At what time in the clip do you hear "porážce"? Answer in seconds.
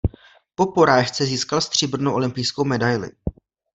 0.71-1.25